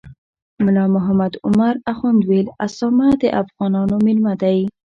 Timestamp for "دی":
4.41-4.59